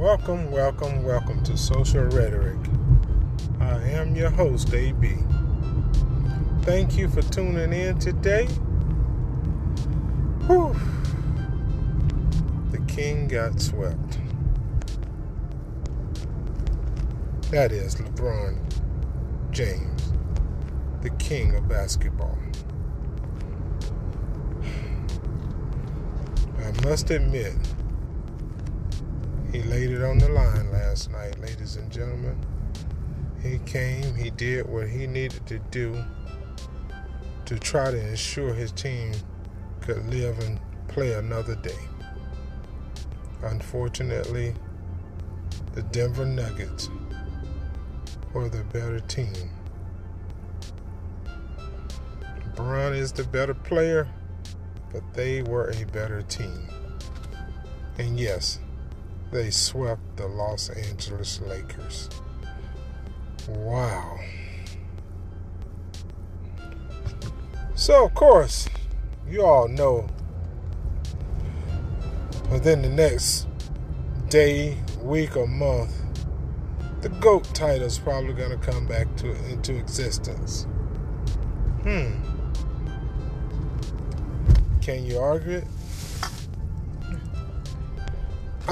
[0.00, 2.56] Welcome, welcome, welcome to Social Rhetoric.
[3.60, 5.14] I am your host, AB.
[6.62, 8.46] Thank you for tuning in today.
[10.46, 10.74] Whew.
[12.70, 14.18] The king got swept.
[17.50, 18.58] That is LeBron
[19.50, 20.12] James,
[21.02, 22.38] the king of basketball.
[26.58, 27.54] I must admit,
[29.52, 32.38] he laid it on the line last night, ladies and gentlemen.
[33.42, 36.04] He came, he did what he needed to do
[37.46, 39.12] to try to ensure his team
[39.80, 41.78] could live and play another day.
[43.42, 44.54] Unfortunately,
[45.72, 46.88] the Denver Nuggets
[48.32, 49.50] were the better team.
[52.54, 54.06] Braun is the better player,
[54.92, 56.68] but they were a better team.
[57.98, 58.60] And yes,
[59.30, 62.08] they swept the Los Angeles Lakers.
[63.48, 64.18] Wow.
[67.74, 68.68] So, of course,
[69.28, 70.08] you all know
[72.50, 73.46] within the next
[74.28, 75.96] day, week, or month,
[77.00, 80.66] the GOAT title is probably going to come back to into existence.
[81.82, 82.12] Hmm.
[84.82, 85.64] Can you argue it?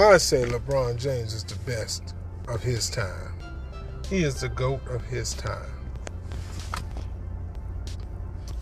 [0.00, 2.14] I say LeBron James is the best
[2.46, 3.34] of his time.
[4.08, 5.72] He is the GOAT of his time.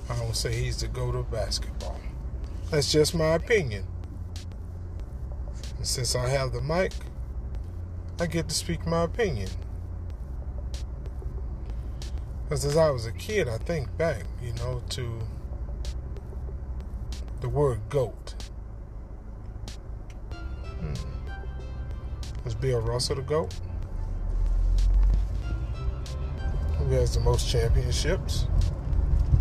[0.08, 2.00] I don't say he's the GOAT of basketball.
[2.70, 3.84] That's just my opinion.
[5.76, 6.92] And since I have the mic,
[8.18, 9.50] I get to speak my opinion.
[12.44, 15.20] Because as I was a kid, I think back, you know, to
[17.42, 18.35] the word GOAT.
[22.46, 23.52] Was Bill Russell the GOAT?
[26.78, 28.46] Who has the most championships?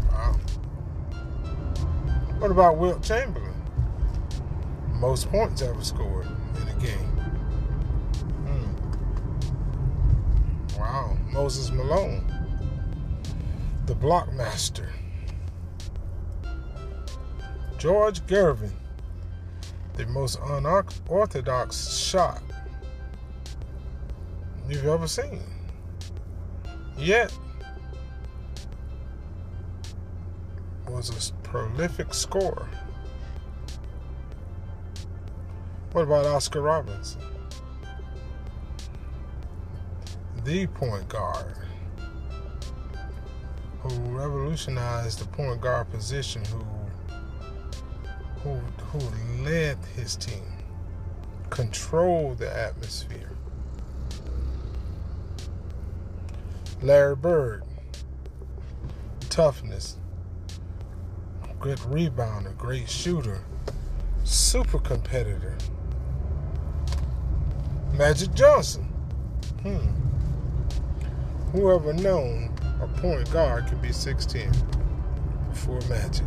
[0.09, 0.39] Wow.
[2.39, 3.53] What about Wilt Chamberlain?
[4.93, 6.25] Most points ever scored
[6.59, 7.11] in a game.
[8.47, 8.73] Hmm.
[10.79, 11.15] Wow.
[11.31, 12.25] Moses Malone.
[13.85, 14.89] The Blockmaster.
[17.77, 18.71] George Gervin.
[19.93, 22.41] The most unorthodox shot
[24.69, 25.41] you've ever seen.
[26.97, 27.31] Yet,
[30.87, 32.69] was a prolific scorer.
[35.91, 37.21] What about Oscar Robertson?
[40.43, 41.57] The point guard
[43.79, 46.65] who revolutionized the point guard position, who
[48.41, 48.55] who
[48.91, 50.45] who led his team,
[51.49, 53.31] controlled the atmosphere.
[56.81, 57.63] Larry Bird,
[59.29, 59.97] toughness,
[61.59, 63.41] good rebounder, great shooter,
[64.23, 65.55] super competitor.
[67.93, 68.83] Magic Johnson.
[69.61, 69.87] Hmm.
[71.53, 74.53] Whoever known a point guard can be 6'10
[75.49, 76.25] before Magic.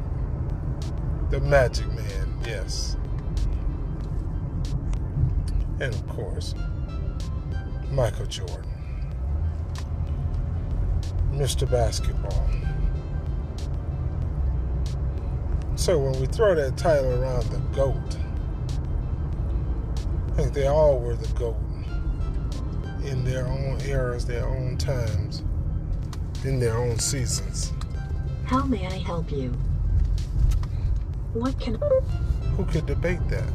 [1.31, 2.97] The Magic Man, yes.
[5.81, 6.55] And of course,
[7.91, 8.78] Michael Jordan.
[11.39, 11.71] Mr.
[11.71, 12.51] Basketball.
[15.77, 18.19] So when we throw that title around the GOAT,
[20.33, 21.57] I think they all were the GOAT
[23.05, 25.45] in their own eras, their own times,
[26.45, 27.73] in their own seasons.
[28.45, 29.51] How may I help you?
[31.35, 31.79] What can
[32.57, 33.49] Who could debate that?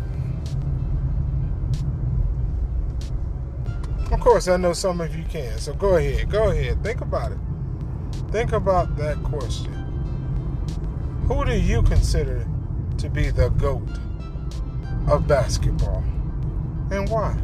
[4.13, 7.33] Of course, I know some of you can, so go ahead, go ahead, think about
[7.33, 7.37] it.
[8.33, 9.71] Think about that question.
[11.27, 12.47] Who do you consider
[12.97, 13.87] to be the GOAT
[15.07, 16.03] of basketball?
[16.89, 17.37] And why?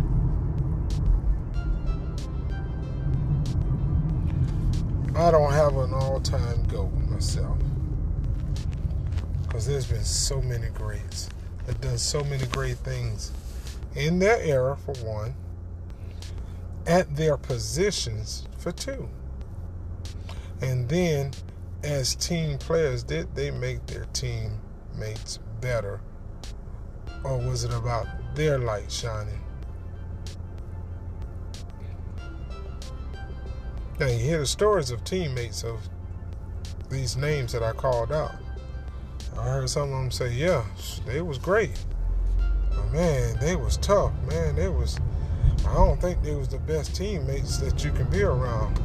[5.15, 7.59] I don't have an all time GOAT myself.
[9.43, 11.29] Because there's been so many greats
[11.67, 13.31] that done so many great things
[13.93, 15.35] in their era, for one,
[16.87, 19.07] at their positions, for two.
[20.61, 21.31] And then,
[21.83, 26.01] as team players, did they make their teammates better?
[27.23, 29.39] Or was it about their light shining?
[33.99, 35.79] Now, you hear the stories of teammates of
[36.89, 38.35] these names that I called out.
[39.37, 40.65] I heard some of them say, yeah,
[41.05, 41.85] they was great.
[42.69, 44.13] But man, they was tough.
[44.27, 44.99] Man, they was
[45.65, 48.79] I don't think they was the best teammates that you can be around.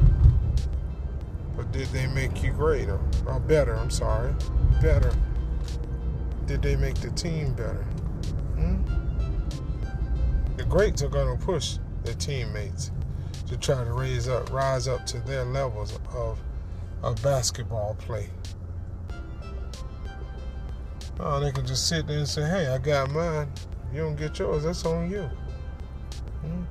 [1.71, 3.75] Did they make you greater or better?
[3.75, 4.33] I'm sorry,
[4.81, 5.11] better.
[6.45, 7.83] Did they make the team better?
[8.55, 8.83] Hmm?
[10.57, 12.91] The greats are going to push their teammates
[13.47, 16.39] to try to raise up, rise up to their levels of
[17.03, 18.29] of basketball play.
[21.19, 23.51] Oh, they can just sit there and say, "Hey, I got mine.
[23.93, 24.63] You don't get yours.
[24.63, 25.29] That's on you."
[26.41, 26.63] Hmm?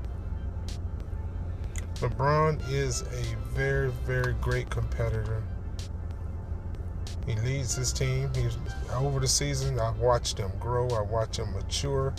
[2.00, 5.42] LeBron is a very, very great competitor.
[7.26, 8.30] He leads his team.
[8.34, 8.58] He's
[8.92, 9.78] over the season.
[9.80, 10.88] I've watched him grow.
[10.90, 12.12] I watched him mature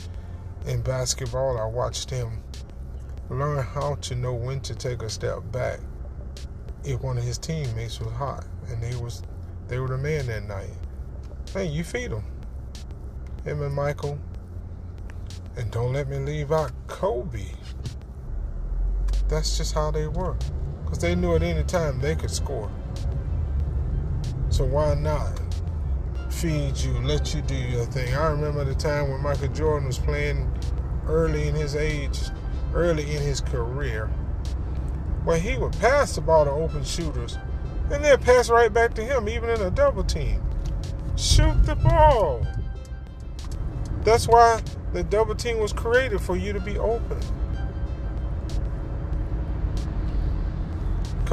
[0.65, 1.59] in basketball.
[1.59, 2.41] I watched him
[3.29, 5.79] learn how to know when to take a step back
[6.83, 9.23] if one of his teammates was hot and they was
[9.67, 10.69] they were the man that night.
[11.53, 12.23] Hey, you feed them.
[13.43, 14.19] Him and Michael.
[15.57, 17.47] And don't let me leave out Kobe.
[19.27, 20.35] That's just how they were.
[20.83, 22.69] Because they knew at any time they could score.
[24.49, 25.41] So why not
[26.29, 28.13] feed you, let you do your thing?
[28.15, 30.51] I remember the time when Michael Jordan was playing
[31.07, 32.19] early in his age,
[32.73, 34.07] early in his career,
[35.23, 37.37] where he would pass the ball to open shooters
[37.91, 40.41] and then pass right back to him, even in a double team.
[41.15, 42.45] Shoot the ball.
[44.03, 44.61] That's why
[44.93, 47.19] the double team was created for you to be open.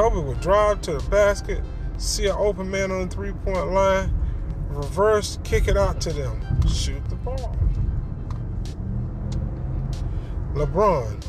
[0.03, 1.61] Kobe would drive to the basket,
[1.97, 4.13] see an open man on the three point line,
[4.71, 7.57] reverse, kick it out to them, shoot the ball.
[10.55, 11.25] LeBron,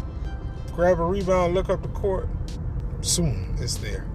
[0.73, 2.27] grab a rebound, look up the court,
[3.01, 4.07] soon it's there.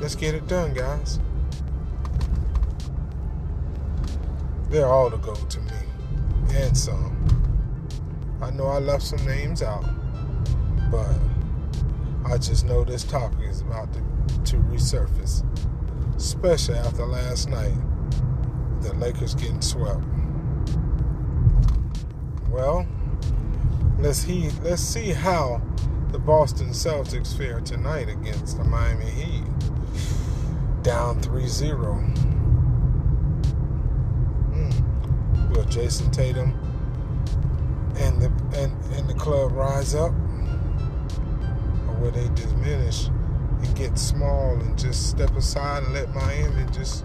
[0.00, 1.20] Let's get it done, guys.
[4.70, 5.78] They're all the go to me,
[6.50, 7.12] and some.
[8.42, 9.84] I know I left some names out,
[10.90, 11.14] but
[12.26, 14.00] I just know this topic is about to,
[14.44, 15.44] to resurface,
[16.16, 17.74] especially after last night,
[18.80, 20.02] the Lakers getting swept.
[22.48, 22.86] Well,
[23.98, 25.60] let's he let's see how
[26.12, 29.44] the Boston Celtics fare tonight against the Miami Heat.
[30.82, 32.16] Down 3-0.
[34.52, 35.52] Hmm.
[35.52, 36.54] Will Jayson Tatum
[37.96, 38.26] and the
[38.58, 40.12] and, and the club rise up?
[42.04, 47.02] Where they diminish and get small and just step aside and let Miami just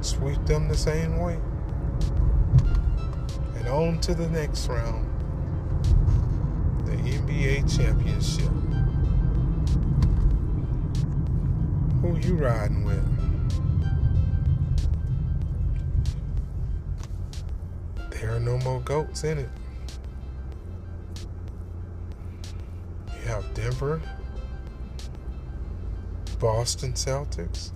[0.00, 1.38] sweep them the same way.
[3.54, 5.06] And on to the next round
[6.84, 8.50] the NBA championship.
[12.00, 13.06] Who you riding with?
[18.10, 19.61] There are no more goats in it.
[23.54, 24.00] Denver,
[26.38, 27.72] Boston Celtics,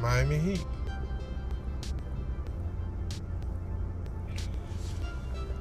[0.00, 0.66] Miami Heat.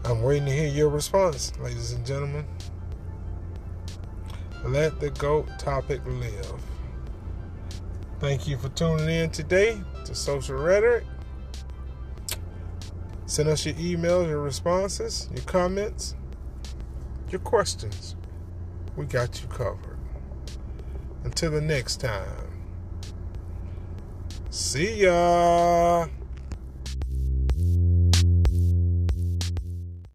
[0.05, 2.45] I'm waiting to hear your response, ladies and gentlemen.
[4.65, 6.61] Let the GOAT topic live.
[8.19, 11.05] Thank you for tuning in today to Social Rhetoric.
[13.25, 16.15] Send us your emails, your responses, your comments,
[17.29, 18.15] your questions.
[18.95, 19.97] We got you covered.
[21.23, 22.61] Until the next time.
[24.49, 26.07] See ya.